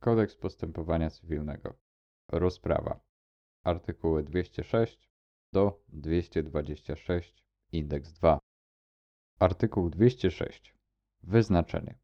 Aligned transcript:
Kodeks 0.00 0.36
postępowania 0.36 1.10
cywilnego. 1.10 1.74
Rozprawa. 2.28 3.00
Artykuły 3.64 4.22
206 4.22 5.10
do 5.52 5.82
226 5.88 7.44
indeks 7.72 8.12
2. 8.12 8.38
Artykuł 9.38 9.90
206. 9.90 10.74
Wyznaczenie. 11.22 11.98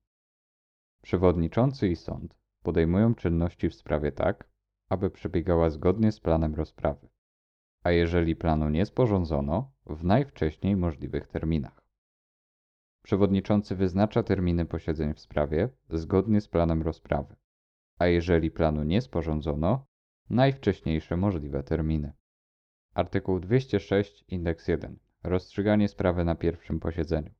Przewodniczący 1.02 1.88
i 1.88 1.96
sąd 1.96 2.34
podejmują 2.62 3.14
czynności 3.14 3.68
w 3.68 3.74
sprawie 3.74 4.12
tak, 4.12 4.48
aby 4.88 5.10
przebiegała 5.10 5.70
zgodnie 5.70 6.12
z 6.12 6.20
planem 6.20 6.54
rozprawy, 6.54 7.08
a 7.82 7.90
jeżeli 7.90 8.36
planu 8.36 8.68
nie 8.68 8.86
sporządzono, 8.86 9.72
w 9.86 10.04
najwcześniej 10.04 10.76
możliwych 10.76 11.26
terminach. 11.28 11.82
Przewodniczący 13.02 13.76
wyznacza 13.76 14.22
terminy 14.22 14.64
posiedzeń 14.64 15.14
w 15.14 15.20
sprawie 15.20 15.68
zgodnie 15.90 16.40
z 16.40 16.48
planem 16.48 16.82
rozprawy, 16.82 17.36
a 18.02 18.06
jeżeli 18.06 18.50
planu 18.50 18.84
nie 18.84 19.00
sporządzono, 19.00 19.86
najwcześniejsze 20.30 21.16
możliwe 21.16 21.62
terminy. 21.62 22.12
Artykuł 22.94 23.40
206 23.40 24.24
indeks 24.28 24.68
1. 24.68 24.98
Rozstrzyganie 25.22 25.88
sprawy 25.88 26.24
na 26.24 26.34
pierwszym 26.34 26.80
posiedzeniu. 26.80 27.34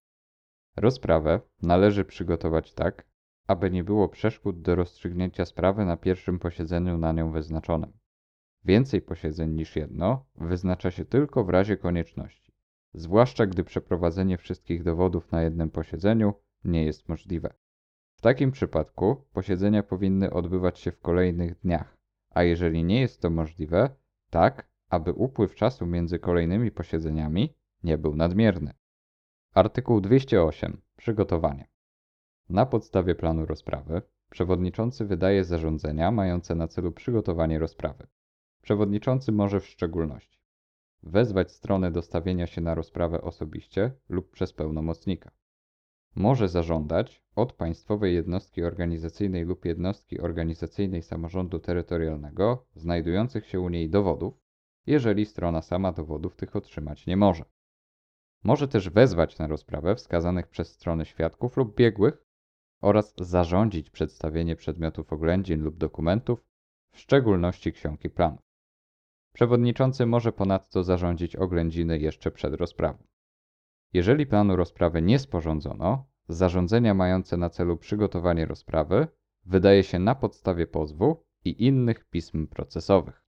Rozprawę 0.76 1.40
należy 1.62 2.04
przygotować 2.04 2.74
tak, 2.74 3.06
aby 3.46 3.70
nie 3.70 3.84
było 3.84 4.08
przeszkód 4.08 4.62
do 4.62 4.74
rozstrzygnięcia 4.74 5.44
sprawy 5.44 5.84
na 5.84 5.96
pierwszym 5.96 6.38
posiedzeniu 6.38 6.98
na 6.98 7.12
nią 7.12 7.32
wyznaczonym. 7.32 7.92
Więcej 8.64 9.02
posiedzeń 9.02 9.50
niż 9.50 9.76
jedno 9.76 10.26
wyznacza 10.34 10.90
się 10.90 11.04
tylko 11.04 11.44
w 11.44 11.50
razie 11.50 11.76
konieczności, 11.76 12.52
zwłaszcza 12.94 13.46
gdy 13.46 13.64
przeprowadzenie 13.64 14.38
wszystkich 14.38 14.82
dowodów 14.82 15.32
na 15.32 15.42
jednym 15.42 15.70
posiedzeniu 15.70 16.34
nie 16.64 16.84
jest 16.84 17.08
możliwe. 17.08 17.54
W 18.22 18.24
takim 18.24 18.52
przypadku 18.52 19.24
posiedzenia 19.32 19.82
powinny 19.82 20.30
odbywać 20.30 20.78
się 20.78 20.92
w 20.92 21.00
kolejnych 21.00 21.58
dniach, 21.58 21.96
a 22.30 22.42
jeżeli 22.42 22.84
nie 22.84 23.00
jest 23.00 23.22
to 23.22 23.30
możliwe, 23.30 23.90
tak, 24.30 24.68
aby 24.88 25.12
upływ 25.12 25.54
czasu 25.54 25.86
między 25.86 26.18
kolejnymi 26.18 26.70
posiedzeniami 26.70 27.54
nie 27.82 27.98
był 27.98 28.16
nadmierny. 28.16 28.74
Artykuł 29.54 30.00
208. 30.00 30.80
Przygotowanie. 30.96 31.68
Na 32.48 32.66
podstawie 32.66 33.14
planu 33.14 33.46
rozprawy 33.46 34.02
przewodniczący 34.30 35.04
wydaje 35.04 35.44
zarządzenia 35.44 36.10
mające 36.10 36.54
na 36.54 36.68
celu 36.68 36.92
przygotowanie 36.92 37.58
rozprawy. 37.58 38.06
Przewodniczący 38.60 39.32
może 39.32 39.60
w 39.60 39.66
szczególności 39.66 40.38
wezwać 41.02 41.52
stronę 41.52 41.90
do 41.90 42.02
stawienia 42.02 42.46
się 42.46 42.60
na 42.60 42.74
rozprawę 42.74 43.20
osobiście 43.20 43.92
lub 44.08 44.30
przez 44.30 44.52
pełnomocnika. 44.52 45.30
Może 46.14 46.48
zażądać 46.48 47.22
od 47.36 47.52
państwowej 47.52 48.14
jednostki 48.14 48.62
organizacyjnej 48.62 49.44
lub 49.44 49.64
jednostki 49.64 50.20
organizacyjnej 50.20 51.02
samorządu 51.02 51.58
terytorialnego 51.58 52.66
znajdujących 52.74 53.46
się 53.46 53.60
u 53.60 53.68
niej 53.68 53.90
dowodów, 53.90 54.34
jeżeli 54.86 55.26
strona 55.26 55.62
sama 55.62 55.92
dowodów 55.92 56.36
tych 56.36 56.56
otrzymać 56.56 57.06
nie 57.06 57.16
może. 57.16 57.44
Może 58.44 58.68
też 58.68 58.90
wezwać 58.90 59.38
na 59.38 59.46
rozprawę 59.46 59.94
wskazanych 59.94 60.48
przez 60.48 60.72
strony 60.72 61.04
świadków 61.04 61.56
lub 61.56 61.76
biegłych 61.76 62.24
oraz 62.80 63.14
zarządzić 63.18 63.90
przedstawienie 63.90 64.56
przedmiotów 64.56 65.12
oględzin 65.12 65.62
lub 65.62 65.76
dokumentów, 65.76 66.44
w 66.92 66.98
szczególności 66.98 67.72
ksiąg 67.72 68.04
i 68.04 68.10
planów. 68.10 68.40
Przewodniczący 69.32 70.06
może 70.06 70.32
ponadto 70.32 70.82
zarządzić 70.82 71.36
oględziny 71.36 71.98
jeszcze 71.98 72.30
przed 72.30 72.54
rozprawą. 72.54 72.98
Jeżeli 73.92 74.26
planu 74.26 74.56
rozprawy 74.56 75.02
nie 75.02 75.18
sporządzono, 75.18 76.06
zarządzenia 76.28 76.94
mające 76.94 77.36
na 77.36 77.50
celu 77.50 77.76
przygotowanie 77.76 78.46
rozprawy 78.46 79.06
wydaje 79.44 79.82
się 79.82 79.98
na 79.98 80.14
podstawie 80.14 80.66
pozwu 80.66 81.24
i 81.44 81.66
innych 81.66 82.04
pism 82.04 82.46
procesowych. 82.46 83.22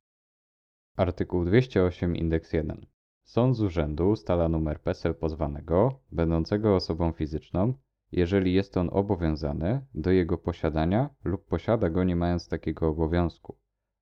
Artykuł 0.97 1.45
208 1.45 2.17
indeks 2.17 2.53
1. 2.53 2.87
Sąd 3.23 3.57
z 3.57 3.63
urzędu 3.63 4.11
ustala 4.11 4.49
numer 4.49 4.81
PESEL 4.81 5.15
pozwanego, 5.15 6.01
będącego 6.13 6.77
osobą 6.77 7.13
fizyczną, 7.13 7.75
jeżeli 8.13 8.55
jest 8.55 8.77
on 8.77 8.91
obowiązany 8.93 9.87
do 9.95 10.11
jego 10.11 10.39
posiadania 10.39 11.11
lub 11.25 11.47
posiada 11.47 11.91
go 11.91 12.05
nie 12.05 12.17
mając 12.17 12.49
takiego 12.49 12.89
obowiązku, 12.89 13.59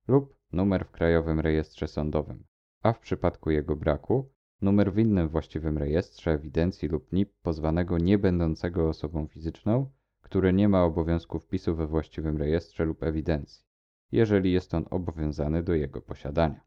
lub 0.07 0.35
numer 0.51 0.85
w 0.85 0.91
Krajowym 0.91 1.39
Rejestrze 1.39 1.87
Sądowym, 1.87 2.43
a 2.81 2.93
w 2.93 2.99
przypadku 2.99 3.51
jego 3.51 3.75
braku 3.75 4.31
numer 4.63 4.93
w 4.93 4.97
innym 4.99 5.29
właściwym 5.29 5.77
rejestrze, 5.77 6.31
ewidencji 6.31 6.87
lub 6.87 7.11
NIP 7.13 7.33
pozwanego 7.41 7.97
nie 7.97 8.17
będącego 8.17 8.89
osobą 8.89 9.27
fizyczną, 9.27 9.89
który 10.21 10.53
nie 10.53 10.69
ma 10.69 10.83
obowiązku 10.83 11.39
wpisu 11.39 11.75
we 11.75 11.87
właściwym 11.87 12.37
rejestrze 12.37 12.85
lub 12.85 13.03
ewidencji, 13.03 13.65
jeżeli 14.11 14.51
jest 14.51 14.73
on 14.73 14.85
obowiązany 14.89 15.63
do 15.63 15.73
jego 15.73 16.01
posiadania. 16.01 16.61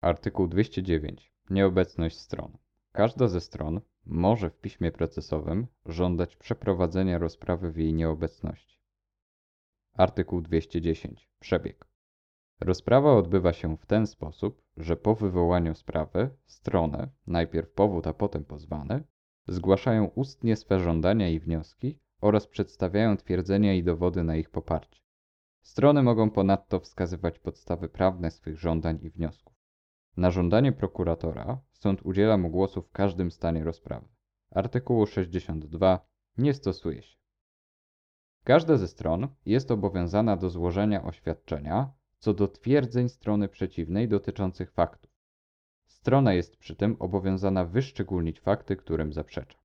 Artykuł 0.00 0.48
209. 0.48 1.32
Nieobecność 1.50 2.18
stron. 2.18 2.58
Każda 2.92 3.28
ze 3.28 3.40
stron 3.40 3.80
może 4.06 4.50
w 4.50 4.60
piśmie 4.60 4.92
procesowym 4.92 5.66
żądać 5.86 6.36
przeprowadzenia 6.36 7.18
rozprawy 7.18 7.72
w 7.72 7.76
jej 7.76 7.94
nieobecności. 7.94 8.78
Artykuł 9.94 10.40
210. 10.40 11.28
Przebieg. 11.40 11.86
Rozprawa 12.60 13.12
odbywa 13.12 13.52
się 13.52 13.76
w 13.76 13.86
ten 13.86 14.06
sposób, 14.06 14.61
że 14.76 14.96
po 14.96 15.14
wywołaniu 15.14 15.74
sprawy 15.74 16.30
strony, 16.46 17.08
najpierw 17.26 17.72
powód, 17.72 18.06
a 18.06 18.12
potem 18.12 18.44
pozwany, 18.44 19.04
zgłaszają 19.48 20.04
ustnie 20.04 20.56
swe 20.56 20.80
żądania 20.80 21.28
i 21.28 21.40
wnioski 21.40 21.98
oraz 22.20 22.46
przedstawiają 22.46 23.16
twierdzenia 23.16 23.74
i 23.74 23.84
dowody 23.84 24.24
na 24.24 24.36
ich 24.36 24.50
poparcie. 24.50 25.02
Strony 25.62 26.02
mogą 26.02 26.30
ponadto 26.30 26.80
wskazywać 26.80 27.38
podstawy 27.38 27.88
prawne 27.88 28.30
swych 28.30 28.58
żądań 28.58 28.98
i 29.02 29.10
wniosków. 29.10 29.54
Na 30.16 30.30
żądanie 30.30 30.72
prokuratora 30.72 31.60
sąd 31.72 32.02
udziela 32.02 32.38
mu 32.38 32.50
głosu 32.50 32.82
w 32.82 32.90
każdym 32.90 33.30
stanie 33.30 33.64
rozprawy. 33.64 34.08
Artykułu 34.50 35.06
62 35.06 36.06
nie 36.38 36.54
stosuje 36.54 37.02
się. 37.02 37.16
Każda 38.44 38.76
ze 38.76 38.88
stron 38.88 39.28
jest 39.46 39.70
obowiązana 39.70 40.36
do 40.36 40.50
złożenia 40.50 41.04
oświadczenia 41.04 41.92
co 42.22 42.34
do 42.34 42.48
twierdzeń 42.48 43.08
strony 43.08 43.48
przeciwnej 43.48 44.08
dotyczących 44.08 44.72
faktów. 44.72 45.10
Strona 45.86 46.32
jest 46.32 46.56
przy 46.56 46.76
tym 46.76 46.96
obowiązana 46.98 47.64
wyszczególnić 47.64 48.40
fakty, 48.40 48.76
którym 48.76 49.12
zaprzecza. 49.12 49.58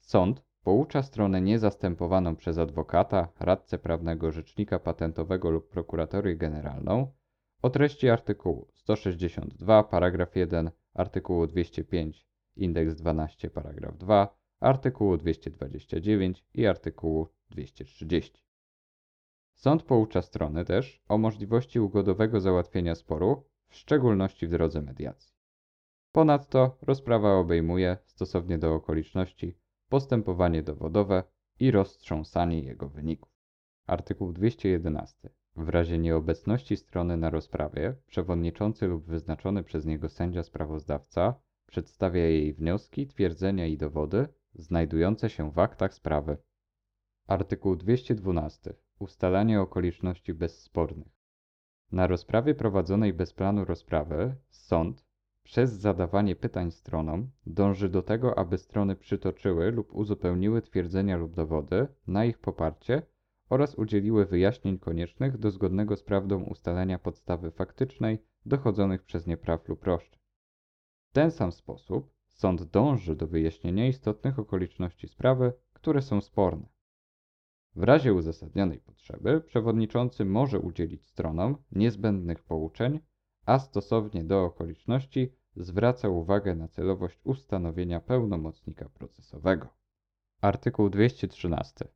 Sąd 0.00 0.42
poucza 0.62 1.02
stronę 1.02 1.40
niezastępowaną 1.40 2.36
przez 2.36 2.58
adwokata, 2.58 3.28
radcę 3.40 3.78
prawnego, 3.78 4.32
rzecznika 4.32 4.78
patentowego 4.78 5.50
lub 5.50 5.68
prokuratorię 5.68 6.36
generalną 6.36 7.12
o 7.62 7.70
treści 7.70 8.08
artykułu 8.08 8.68
162 8.72 9.84
paragraf 9.84 10.36
1, 10.36 10.70
artykułu 10.94 11.46
205 11.46 12.26
indeks 12.56 12.94
12 12.94 13.50
paragraf 13.50 13.98
2, 13.98 14.36
artykułu 14.60 15.16
229 15.16 16.44
i 16.54 16.66
artykułu 16.66 17.28
230. 17.50 18.45
Sąd 19.56 19.82
poucza 19.82 20.22
strony 20.22 20.64
też 20.64 21.02
o 21.08 21.18
możliwości 21.18 21.80
ugodowego 21.80 22.40
załatwienia 22.40 22.94
sporu, 22.94 23.44
w 23.68 23.76
szczególności 23.76 24.46
w 24.46 24.50
drodze 24.50 24.82
mediacji. 24.82 25.34
Ponadto 26.12 26.78
rozprawa 26.82 27.34
obejmuje, 27.34 27.96
stosownie 28.04 28.58
do 28.58 28.74
okoliczności, 28.74 29.58
postępowanie 29.88 30.62
dowodowe 30.62 31.22
i 31.60 31.70
roztrząsanie 31.70 32.60
jego 32.60 32.88
wyników. 32.88 33.32
Artykuł 33.86 34.32
211. 34.32 35.30
W 35.56 35.68
razie 35.68 35.98
nieobecności 35.98 36.76
strony 36.76 37.16
na 37.16 37.30
rozprawie, 37.30 37.96
przewodniczący 38.06 38.86
lub 38.86 39.04
wyznaczony 39.04 39.62
przez 39.62 39.86
niego 39.86 40.08
sędzia 40.08 40.42
sprawozdawca 40.42 41.34
przedstawia 41.66 42.24
jej 42.24 42.54
wnioski, 42.54 43.06
twierdzenia 43.06 43.66
i 43.66 43.76
dowody 43.76 44.28
znajdujące 44.54 45.30
się 45.30 45.50
w 45.50 45.58
aktach 45.58 45.94
sprawy. 45.94 46.36
Artykuł 47.26 47.76
212. 47.76 48.74
Ustalanie 48.98 49.60
okoliczności 49.60 50.34
bezspornych. 50.34 51.08
Na 51.92 52.06
rozprawie 52.06 52.54
prowadzonej 52.54 53.12
bez 53.12 53.32
planu 53.32 53.64
rozprawy 53.64 54.36
sąd 54.50 55.04
przez 55.42 55.72
zadawanie 55.72 56.36
pytań 56.36 56.70
stronom 56.70 57.30
dąży 57.46 57.88
do 57.88 58.02
tego, 58.02 58.38
aby 58.38 58.58
strony 58.58 58.96
przytoczyły 58.96 59.70
lub 59.70 59.94
uzupełniły 59.94 60.62
twierdzenia 60.62 61.16
lub 61.16 61.34
dowody 61.34 61.88
na 62.06 62.24
ich 62.24 62.38
poparcie 62.38 63.02
oraz 63.48 63.74
udzieliły 63.74 64.26
wyjaśnień 64.26 64.78
koniecznych 64.78 65.38
do 65.38 65.50
zgodnego 65.50 65.96
z 65.96 66.02
prawdą 66.02 66.42
ustalenia 66.42 66.98
podstawy 66.98 67.50
faktycznej 67.50 68.18
dochodzonych 68.44 69.02
przez 69.02 69.26
nie 69.26 69.36
praw 69.36 69.68
lub 69.68 69.84
roszczeń. 69.84 70.20
W 71.10 71.12
ten 71.12 71.30
sam 71.30 71.52
sposób 71.52 72.14
sąd 72.28 72.62
dąży 72.62 73.16
do 73.16 73.26
wyjaśnienia 73.26 73.88
istotnych 73.88 74.38
okoliczności 74.38 75.08
sprawy, 75.08 75.52
które 75.72 76.02
są 76.02 76.20
sporne. 76.20 76.75
W 77.76 77.82
razie 77.82 78.14
uzasadnionej 78.14 78.80
potrzeby 78.80 79.40
przewodniczący 79.40 80.24
może 80.24 80.60
udzielić 80.60 81.06
stronom 81.06 81.56
niezbędnych 81.72 82.42
pouczeń, 82.42 83.00
a 83.46 83.58
stosownie 83.58 84.24
do 84.24 84.44
okoliczności 84.44 85.32
zwraca 85.56 86.08
uwagę 86.08 86.54
na 86.54 86.68
celowość 86.68 87.20
ustanowienia 87.24 88.00
pełnomocnika 88.00 88.88
procesowego. 88.88 89.68
Artykuł 90.40 90.90
213. 90.90 91.88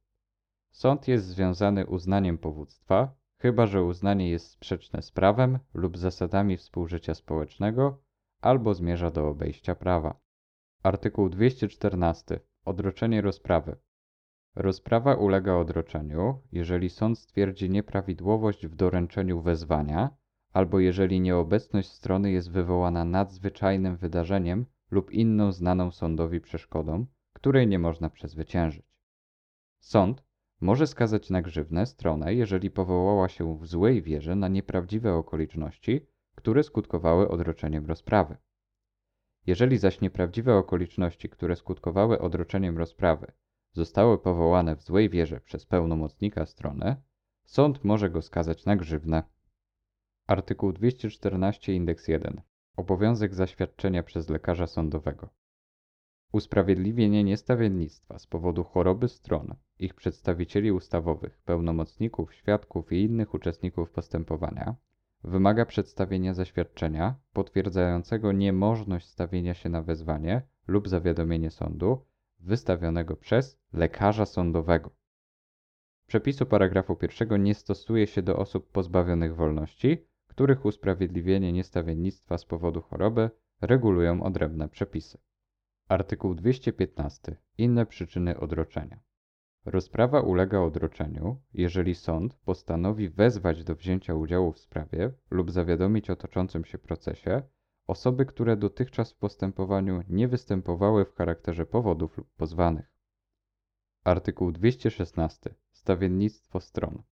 Sąd 0.71 1.09
jest 1.09 1.27
związany 1.27 1.87
uznaniem 1.87 2.39
powództwa, 2.39 3.15
chyba 3.37 3.67
że 3.67 3.83
uznanie 3.83 4.31
jest 4.31 4.51
sprzeczne 4.51 5.03
z 5.03 5.11
prawem 5.11 5.59
lub 5.75 5.99
zasadami 5.99 6.57
współżycia 6.57 7.15
społecznego 7.15 8.03
albo 8.41 8.75
zmierza 8.75 9.11
do 9.11 9.29
obejścia 9.29 9.75
prawa. 9.75 10.21
Artykuł 10.83 11.29
214. 11.29 12.41
Odroczenie 12.65 13.21
rozprawy. 13.21 13.77
Rozprawa 14.55 15.15
ulega 15.15 15.55
odroczeniu, 15.55 16.41
jeżeli 16.53 16.91
sąd 16.91 17.19
stwierdzi 17.19 17.71
nieprawidłowość 17.71 18.67
w 18.67 18.75
doręczeniu 18.75 19.41
wezwania, 19.41 20.11
albo 20.53 20.81
jeżeli 20.81 21.21
nieobecność 21.21 21.93
strony 21.93 22.31
jest 22.31 22.51
wywołana 22.51 23.05
nadzwyczajnym 23.05 23.97
wydarzeniem 23.97 24.67
lub 24.91 25.11
inną 25.11 25.53
znaną 25.53 25.91
sądowi 25.91 26.41
przeszkodą, 26.41 27.07
której 27.33 27.67
nie 27.67 27.79
można 27.79 28.11
przezwyciężyć. 28.11 28.87
Sąd 29.79 30.23
może 30.61 30.87
skazać 30.87 31.31
na 31.31 31.43
grzywnę 31.43 31.87
stronę, 31.87 32.35
jeżeli 32.35 32.71
powołała 32.71 33.29
się 33.29 33.59
w 33.59 33.67
złej 33.67 34.03
wierze 34.03 34.37
na 34.37 34.49
nieprawdziwe 34.49 35.15
okoliczności, 35.15 36.07
które 36.35 36.63
skutkowały 36.63 37.29
odroczeniem 37.29 37.87
rozprawy. 37.87 38.37
Jeżeli 39.47 39.79
zaś 39.79 40.01
nieprawdziwe 40.01 40.55
okoliczności, 40.55 41.29
które 41.29 41.57
skutkowały 41.57 42.19
odroczeniem 42.19 42.79
rozprawy, 42.79 43.33
zostały 43.73 44.19
powołane 44.19 44.77
w 44.77 44.83
złej 44.83 45.11
wierze 45.11 45.41
przez 45.41 45.67
pełnomocnika 45.67 46.47
strony, 46.47 46.97
sąd 47.45 47.85
może 47.85 48.11
go 48.11 48.23
skazać 48.23 48.65
na 48.65 48.77
grzywnę. 48.77 49.23
Artykuł 50.27 50.73
214 50.73 51.75
indeks 51.75 52.09
1. 52.09 52.41
Obowiązek 52.77 53.35
zaświadczenia 53.35 54.03
przez 54.03 54.29
lekarza 54.29 54.67
sądowego. 54.67 55.29
Usprawiedliwienie 56.33 57.25
niestawiennictwa 57.25 58.19
z 58.19 58.27
powodu 58.27 58.65
choroby 58.65 59.09
stron, 59.09 59.55
ich 59.79 59.95
przedstawicieli 59.95 60.73
ustawowych, 60.73 61.41
pełnomocników, 61.45 62.35
świadków 62.35 62.93
i 62.93 63.03
innych 63.03 63.35
uczestników 63.35 63.91
postępowania 63.91 64.77
wymaga 65.25 65.67
przedstawienia 65.67 66.35
zaświadczenia 66.35 67.15
potwierdzającego 67.33 68.33
niemożność 68.33 69.09
stawienia 69.09 69.55
się 69.55 69.69
na 69.69 69.83
wezwanie 69.83 70.43
lub 70.67 70.89
zawiadomienie 70.89 71.51
sądu 71.51 72.07
wystawionego 72.41 73.17
przez 73.17 73.59
lekarza 73.73 74.27
sądowego. 74.27 74.91
Przepisu 76.07 76.47
paragrafu 76.47 76.97
pierwszego 76.97 77.37
nie 77.37 77.55
stosuje 77.55 78.07
się 78.07 78.23
do 78.23 78.37
osób 78.37 78.71
pozbawionych 78.73 79.37
wolności, 79.37 80.07
których 80.27 80.65
usprawiedliwienie 80.65 81.53
niestawiennictwa 81.53 82.39
z 82.39 82.45
powodu 82.45 82.81
choroby 82.81 83.31
regulują 83.61 84.23
odrębne 84.23 84.69
przepisy. 84.69 85.19
Artykuł 85.89 86.35
215. 86.35 87.37
Inne 87.59 87.87
przyczyny 87.87 88.41
odroczenia. 88.41 89.01
Rozprawa 89.65 90.21
ulega 90.21 90.61
odroczeniu, 90.61 91.41
jeżeli 91.55 91.95
sąd 91.95 92.35
postanowi 92.35 93.09
wezwać 93.09 93.65
do 93.65 93.75
wzięcia 93.75 94.15
udziału 94.15 94.53
w 94.53 94.59
sprawie 94.59 95.13
lub 95.31 95.51
zawiadomić 95.51 96.11
o 96.11 96.17
toczącym 96.17 96.65
się 96.65 96.79
procesie 96.79 97.43
osoby, 97.91 98.27
które 98.27 98.57
dotychczas 98.57 99.13
w 99.13 99.17
postępowaniu 99.17 100.03
nie 100.09 100.29
występowały 100.29 101.05
w 101.05 101.15
charakterze 101.15 101.67
powodów 101.67 102.19
lub 102.19 102.29
pozwanych. 102.37 102.93
Artykuł 104.05 104.53
216. 104.53 105.55
Stawiennictwo 105.73 106.61
stron. 106.61 107.03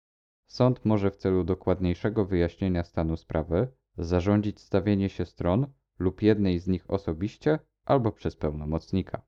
Sąd 0.47 0.85
może 0.85 1.11
w 1.11 1.17
celu 1.17 1.45
dokładniejszego 1.45 2.25
wyjaśnienia 2.25 2.85
stanu 2.85 3.17
sprawy 3.17 3.69
zarządzić 3.97 4.61
stawienie 4.61 5.09
się 5.09 5.27
stron 5.27 5.67
lub 5.99 6.23
jednej 6.23 6.59
z 6.59 6.67
nich 6.67 6.91
osobiście 6.91 7.59
albo 7.85 8.13
przez 8.13 8.37
pełnomocnika. 8.37 9.23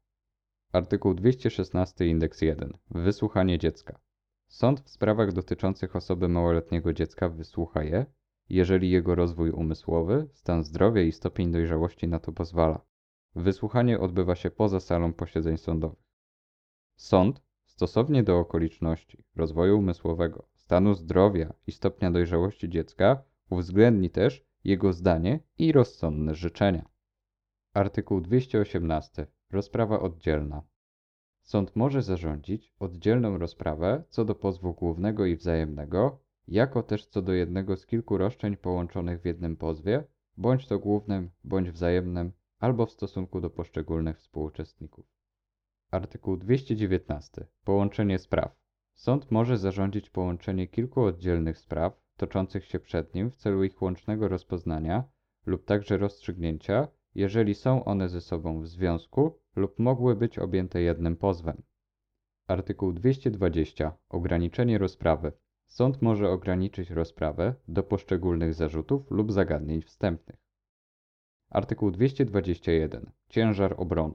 Artykuł 0.72 1.14
216 1.14 2.06
indeks 2.06 2.42
1. 2.42 2.72
Wysłuchanie 2.90 3.58
dziecka. 3.58 4.00
Sąd 4.48 4.80
w 4.80 4.90
sprawach 4.90 5.32
dotyczących 5.32 5.96
osoby 5.96 6.28
małoletniego 6.28 6.92
dziecka 6.92 7.28
wysłucha 7.28 7.82
je, 7.82 8.06
jeżeli 8.50 8.90
jego 8.90 9.14
rozwój 9.14 9.50
umysłowy, 9.50 10.28
stan 10.32 10.64
zdrowia 10.64 11.02
i 11.02 11.12
stopień 11.12 11.52
dojrzałości 11.52 12.08
na 12.08 12.18
to 12.18 12.32
pozwala. 12.32 12.80
Wysłuchanie 13.36 14.00
odbywa 14.00 14.34
się 14.34 14.50
poza 14.50 14.80
salą 14.80 15.12
posiedzeń 15.12 15.58
sądowych. 15.58 16.10
Sąd, 16.96 17.42
stosownie 17.64 18.22
do 18.22 18.38
okoliczności 18.38 19.24
rozwoju 19.36 19.78
umysłowego, 19.78 20.48
stanu 20.54 20.94
zdrowia 20.94 21.54
i 21.66 21.72
stopnia 21.72 22.10
dojrzałości 22.10 22.68
dziecka, 22.68 23.22
uwzględni 23.50 24.10
też 24.10 24.44
jego 24.64 24.92
zdanie 24.92 25.40
i 25.58 25.72
rozsądne 25.72 26.34
życzenia. 26.34 26.88
Artykuł 27.74 28.20
218. 28.20 29.26
Rozprawa 29.50 30.00
oddzielna. 30.00 30.62
Sąd 31.42 31.76
może 31.76 32.02
zarządzić 32.02 32.74
oddzielną 32.78 33.38
rozprawę 33.38 34.04
co 34.08 34.24
do 34.24 34.34
pozwu 34.34 34.74
głównego 34.74 35.26
i 35.26 35.36
wzajemnego, 35.36 36.22
jako 36.50 36.82
też 36.82 37.06
co 37.06 37.22
do 37.22 37.32
jednego 37.32 37.76
z 37.76 37.86
kilku 37.86 38.18
roszczeń 38.18 38.56
połączonych 38.56 39.20
w 39.20 39.24
jednym 39.24 39.56
pozwie, 39.56 40.04
bądź 40.36 40.66
to 40.66 40.78
głównym, 40.78 41.30
bądź 41.44 41.70
wzajemnym, 41.70 42.32
albo 42.58 42.86
w 42.86 42.92
stosunku 42.92 43.40
do 43.40 43.50
poszczególnych 43.50 44.18
współuczestników. 44.18 45.06
Artykuł 45.90 46.36
219. 46.36 47.46
Połączenie 47.64 48.18
spraw. 48.18 48.56
Sąd 48.94 49.30
może 49.30 49.58
zarządzić 49.58 50.10
połączenie 50.10 50.68
kilku 50.68 51.02
oddzielnych 51.02 51.58
spraw 51.58 52.00
toczących 52.16 52.64
się 52.64 52.80
przed 52.80 53.14
nim 53.14 53.30
w 53.30 53.36
celu 53.36 53.64
ich 53.64 53.82
łącznego 53.82 54.28
rozpoznania 54.28 55.04
lub 55.46 55.64
także 55.64 55.96
rozstrzygnięcia 55.96 56.88
jeżeli 57.14 57.54
są 57.54 57.84
one 57.84 58.08
ze 58.08 58.20
sobą 58.20 58.60
w 58.60 58.68
związku 58.68 59.38
lub 59.56 59.78
mogły 59.78 60.16
być 60.16 60.38
objęte 60.38 60.82
jednym 60.82 61.16
pozwem. 61.16 61.62
Artykuł 62.46 62.92
220. 62.92 63.96
Ograniczenie 64.08 64.78
rozprawy. 64.78 65.32
Sąd 65.70 66.02
może 66.02 66.30
ograniczyć 66.30 66.90
rozprawę 66.90 67.54
do 67.68 67.82
poszczególnych 67.82 68.54
zarzutów 68.54 69.10
lub 69.10 69.32
zagadnień 69.32 69.82
wstępnych. 69.82 70.38
Artykuł 71.50 71.90
221. 71.90 73.10
Ciężar 73.28 73.74
obrony. 73.76 74.14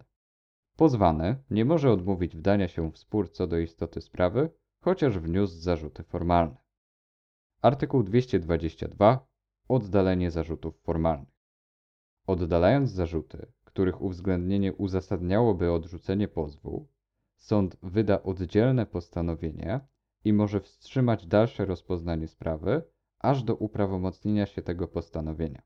Pozwany 0.75 1.44
nie 1.50 1.66
może 1.66 1.92
odmówić 1.92 2.36
wdania 2.36 2.68
się 2.68 2.92
w 2.92 2.98
spór 2.98 3.31
co 3.31 3.48
do 3.48 3.60
istoty 3.60 4.02
sprawy, 4.02 4.50
chociaż 4.80 5.19
wniósł 5.19 5.56
zarzuty 5.56 6.04
formalne. 6.04 6.57
Artykuł 7.62 8.04
222. 8.04 9.28
Oddalenie 9.68 10.31
zarzutów 10.31 10.81
formalnych. 10.81 11.36
Oddalając 12.28 12.92
zarzuty, 12.92 13.51
których 13.63 14.01
uwzględnienie 14.01 14.74
uzasadniałoby 14.74 15.72
odrzucenie 15.72 16.28
pozwu, 16.28 16.88
sąd 17.38 17.78
wyda 17.84 18.24
oddzielne 18.24 18.86
postanowienie 18.86 19.80
i 20.25 20.33
może 20.33 20.62
wstrzymać 20.62 21.27
dalsze 21.27 21.66
rozpoznanie 21.66 22.27
sprawy, 22.27 22.83
aż 23.19 23.44
do 23.44 23.55
uprawomocnienia 23.55 24.46
się 24.46 24.62
tego 24.62 24.88
postanowienia. 24.88 25.62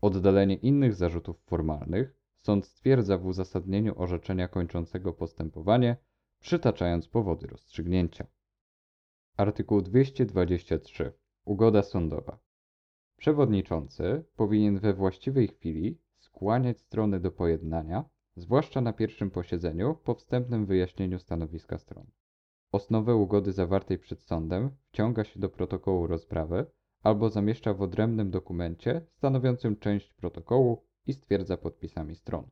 Oddalenie 0.00 0.54
innych 0.54 0.94
zarzutów 0.94 1.40
formalnych 1.40 2.14
sąd 2.36 2.66
stwierdza 2.66 3.18
w 3.18 3.26
uzasadnieniu 3.26 3.94
orzeczenia 3.96 4.48
kończącego 4.48 5.12
postępowanie, 5.12 5.96
przytaczając 6.40 7.08
powody 7.08 7.46
rozstrzygnięcia. 7.46 8.26
Artykuł 9.36 9.82
223. 9.82 11.12
Ugoda 11.44 11.82
sądowa. 11.82 12.38
Przewodniczący 13.16 14.24
powinien 14.36 14.78
we 14.78 14.94
właściwej 14.94 15.48
chwili 15.48 15.98
skłaniać 16.18 16.80
strony 16.80 17.20
do 17.20 17.30
pojednania, 17.30 18.04
zwłaszcza 18.36 18.80
na 18.80 18.92
pierwszym 18.92 19.30
posiedzeniu 19.30 19.94
po 20.04 20.14
wstępnym 20.14 20.66
wyjaśnieniu 20.66 21.18
stanowiska 21.18 21.78
stron. 21.78 22.06
Osnowę 22.72 23.14
ugody 23.14 23.52
zawartej 23.52 23.98
przed 23.98 24.22
sądem 24.22 24.70
wciąga 24.88 25.24
się 25.24 25.40
do 25.40 25.48
protokołu 25.48 26.06
rozprawy 26.06 26.66
albo 27.02 27.30
zamieszcza 27.30 27.74
w 27.74 27.82
odrębnym 27.82 28.30
dokumencie 28.30 29.06
stanowiącym 29.16 29.76
część 29.76 30.12
protokołu 30.12 30.84
i 31.06 31.12
stwierdza 31.12 31.56
podpisami 31.56 32.16
stron. 32.16 32.50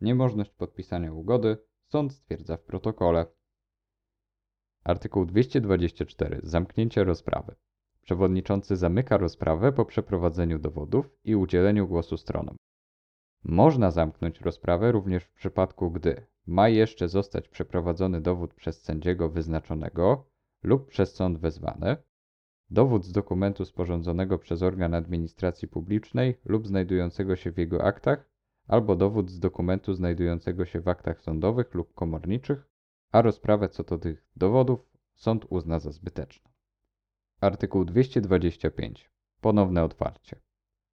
Niemożność 0.00 0.50
podpisania 0.50 1.12
ugody 1.12 1.56
sąd 1.84 2.12
stwierdza 2.12 2.56
w 2.56 2.62
protokole. 2.62 3.26
Artykuł 4.84 5.26
224. 5.26 6.40
Zamknięcie 6.42 7.04
rozprawy. 7.04 7.54
Przewodniczący 8.02 8.76
zamyka 8.76 9.16
rozprawę 9.16 9.72
po 9.72 9.84
przeprowadzeniu 9.84 10.58
dowodów 10.58 11.10
i 11.24 11.36
udzieleniu 11.36 11.88
głosu 11.88 12.16
stronom. 12.16 12.56
Można 13.44 13.90
zamknąć 13.90 14.40
rozprawę 14.40 14.92
również 14.92 15.24
w 15.24 15.32
przypadku, 15.32 15.90
gdy 15.90 16.26
ma 16.48 16.68
jeszcze 16.68 17.08
zostać 17.08 17.48
przeprowadzony 17.48 18.20
dowód 18.20 18.54
przez 18.54 18.82
sędziego 18.82 19.28
wyznaczonego 19.28 20.24
lub 20.62 20.88
przez 20.88 21.14
sąd 21.14 21.38
wezwany, 21.38 21.96
dowód 22.70 23.04
z 23.04 23.12
dokumentu 23.12 23.64
sporządzonego 23.64 24.38
przez 24.38 24.62
organ 24.62 24.94
administracji 24.94 25.68
publicznej 25.68 26.34
lub 26.44 26.66
znajdującego 26.66 27.36
się 27.36 27.52
w 27.52 27.58
jego 27.58 27.84
aktach, 27.84 28.30
albo 28.66 28.96
dowód 28.96 29.30
z 29.30 29.40
dokumentu 29.40 29.94
znajdującego 29.94 30.64
się 30.64 30.80
w 30.80 30.88
aktach 30.88 31.22
sądowych 31.22 31.74
lub 31.74 31.94
komorniczych, 31.94 32.68
a 33.12 33.22
rozprawę 33.22 33.68
co 33.68 33.84
do 33.84 33.98
tych 33.98 34.26
dowodów 34.36 34.80
sąd 35.14 35.46
uzna 35.48 35.78
za 35.78 35.92
zbyteczną. 35.92 36.50
Artykuł 37.40 37.84
225. 37.84 39.10
Ponowne 39.40 39.84
otwarcie. 39.84 40.40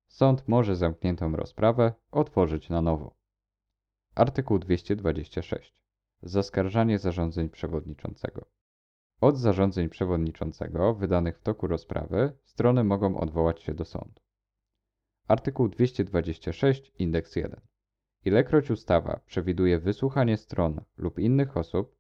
Sąd 0.08 0.48
może 0.48 0.76
zamkniętą 0.76 1.36
rozprawę 1.36 1.94
otworzyć 2.12 2.70
na 2.70 2.82
nowo. 2.82 3.25
Artykuł 4.16 4.60
226. 4.60 5.84
Zaskarżanie 6.22 7.00
zarządzeń 7.00 7.50
przewodniczącego. 7.50 8.46
Od 9.22 9.38
zarządzeń 9.38 9.90
przewodniczącego 9.90 10.94
wydanych 10.94 11.38
w 11.38 11.42
toku 11.42 11.68
rozprawy 11.68 12.38
strony 12.44 12.84
mogą 12.84 13.18
odwołać 13.18 13.62
się 13.64 13.74
do 13.74 13.86
sądu. 13.86 14.22
Artykuł 15.28 15.70
226 15.70 16.92
indeks 17.00 17.36
1. 17.36 17.62
Ilekroć 18.26 18.72
ustawa 18.72 19.20
przewiduje 19.26 19.80
wysłuchanie 19.80 20.38
stron 20.38 20.82
lub 20.98 21.20
innych 21.20 21.58
osób, 21.58 21.96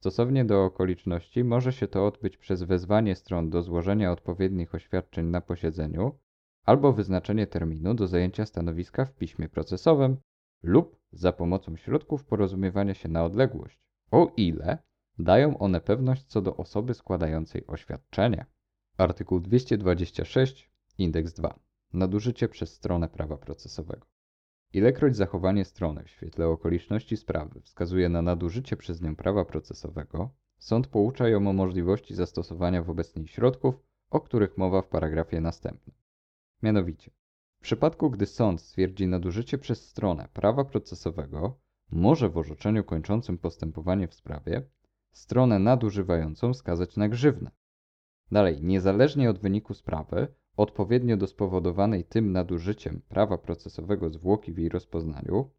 stosownie 0.00 0.44
do 0.44 0.64
okoliczności 0.64 1.44
może 1.44 1.72
się 1.72 1.88
to 1.88 2.06
odbyć 2.06 2.36
przez 2.36 2.62
wezwanie 2.62 3.14
stron 3.14 3.50
do 3.50 3.62
złożenia 3.62 4.12
odpowiednich 4.12 4.74
oświadczeń 4.74 5.26
na 5.26 5.40
posiedzeniu 5.40 6.18
albo 6.64 6.92
wyznaczenie 6.92 7.46
terminu 7.46 7.94
do 7.94 8.06
zajęcia 8.06 8.46
stanowiska 8.46 9.04
w 9.04 9.14
piśmie 9.14 9.48
procesowym 9.48 10.16
lub 10.64 11.00
za 11.12 11.32
pomocą 11.32 11.76
środków 11.76 12.24
porozumiewania 12.24 12.94
się 12.94 13.08
na 13.08 13.24
odległość, 13.24 13.78
o 14.10 14.32
ile 14.36 14.78
dają 15.18 15.58
one 15.58 15.80
pewność 15.80 16.24
co 16.24 16.42
do 16.42 16.56
osoby 16.56 16.94
składającej 16.94 17.66
oświadczenie. 17.66 18.46
Artykuł 18.96 19.40
226 19.40 20.70
indeks 20.98 21.32
2. 21.32 21.58
Nadużycie 21.92 22.48
przez 22.48 22.74
stronę 22.74 23.08
prawa 23.08 23.36
procesowego. 23.36 24.06
Ilekroć 24.72 25.16
zachowanie 25.16 25.64
strony 25.64 26.04
w 26.04 26.10
świetle 26.10 26.48
okoliczności 26.48 27.16
sprawy 27.16 27.60
wskazuje 27.60 28.08
na 28.08 28.22
nadużycie 28.22 28.76
przez 28.76 29.02
nią 29.02 29.16
prawa 29.16 29.44
procesowego, 29.44 30.30
sąd 30.58 30.86
poucza 30.86 31.28
ją 31.28 31.48
o 31.48 31.52
możliwości 31.52 32.14
zastosowania 32.14 32.82
wobec 32.82 33.16
niej 33.16 33.26
środków, 33.26 33.74
o 34.10 34.20
których 34.20 34.58
mowa 34.58 34.82
w 34.82 34.88
paragrafie 34.88 35.40
następnym. 35.40 35.96
Mianowicie, 36.62 37.10
w 37.64 37.66
przypadku 37.66 38.10
gdy 38.10 38.26
sąd 38.26 38.60
stwierdzi 38.60 39.06
nadużycie 39.06 39.58
przez 39.58 39.88
stronę 39.88 40.28
prawa 40.32 40.64
procesowego, 40.64 41.58
może 41.90 42.28
w 42.28 42.38
orzeczeniu 42.38 42.84
kończącym 42.84 43.38
postępowanie 43.38 44.08
w 44.08 44.14
sprawie 44.14 44.62
stronę 45.12 45.58
nadużywającą 45.58 46.54
skazać 46.54 46.96
na 46.96 47.08
grzywnę. 47.08 47.50
Dalej, 48.32 48.62
niezależnie 48.62 49.30
od 49.30 49.38
wyniku 49.38 49.74
sprawy, 49.74 50.28
odpowiednio 50.56 51.16
do 51.16 51.26
spowodowanej 51.26 52.04
tym 52.04 52.32
nadużyciem 52.32 53.02
prawa 53.08 53.38
procesowego 53.38 54.10
zwłoki 54.10 54.52
w 54.52 54.58
jej 54.58 54.68
rozpoznaniu, 54.68 55.50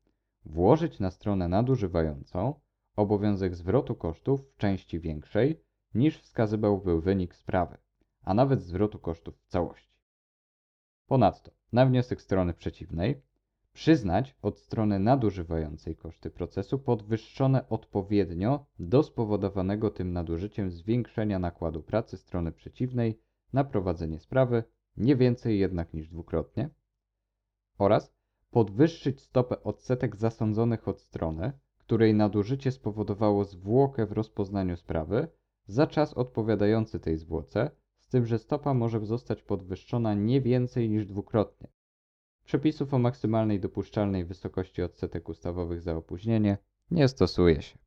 włożyć 0.46 1.00
na 1.00 1.12
stronę 1.12 1.48
nadużywającą 1.48 2.54
obowiązek 2.96 3.56
zwrotu 3.56 3.96
kosztów 3.96 4.52
w 4.52 4.58
części 4.58 5.00
większej 5.00 5.62
niż 5.96 6.20
wskazywałby 6.20 7.02
wynik 7.02 7.36
sprawy, 7.36 7.78
a 8.24 8.34
nawet 8.34 8.62
zwrotu 8.62 9.00
kosztów 9.00 9.38
w 9.38 9.46
całości. 9.46 9.95
Ponadto, 11.08 11.52
na 11.74 11.86
wniosek 11.86 12.22
strony 12.22 12.54
przeciwnej, 12.54 13.22
przyznać 13.74 14.36
od 14.42 14.60
strony 14.60 15.00
nadużywającej 15.00 15.96
koszty 15.96 16.30
procesu 16.30 16.80
podwyższone 16.80 17.70
odpowiednio 17.70 18.66
do 18.80 19.04
spowodowanego 19.04 19.90
tym 19.90 20.14
nadużyciem 20.14 20.72
zwiększenia 20.72 21.40
nakładu 21.40 21.84
pracy 21.84 22.18
strony 22.18 22.52
przeciwnej 22.52 23.20
na 23.54 23.64
prowadzenie 23.64 24.20
sprawy 24.20 24.64
nie 24.98 25.16
więcej 25.16 25.60
jednak 25.60 25.94
niż 25.94 26.10
dwukrotnie, 26.10 26.70
oraz 27.78 28.14
podwyższyć 28.52 29.22
stopę 29.22 29.64
odsetek 29.64 30.16
zasądzonych 30.16 30.88
od 30.88 31.02
strony, 31.02 31.52
której 31.78 32.14
nadużycie 32.14 32.72
spowodowało 32.72 33.46
zwłokę 33.46 34.06
w 34.06 34.12
rozpoznaniu 34.12 34.78
sprawy, 34.78 35.28
za 35.68 35.88
czas 35.88 36.14
odpowiadający 36.14 37.00
tej 37.00 37.18
zwłoce, 37.18 37.72
z 38.06 38.10
tym, 38.10 38.26
że 38.26 38.40
stopa 38.40 38.74
może 38.74 39.06
zostać 39.06 39.44
podwyższona 39.44 40.14
nie 40.14 40.42
więcej 40.42 40.90
niż 40.90 41.06
dwukrotnie. 41.06 41.68
Przepisów 42.44 42.94
o 42.94 43.00
maksymalnej 43.00 43.60
dopuszczalnej 43.60 44.26
wysokości 44.26 44.82
odsetek 44.82 45.30
ustawowych 45.30 45.82
za 45.82 45.96
opóźnienie 45.96 46.58
nie 46.92 47.08
stosuje 47.08 47.62
się. 47.62 47.85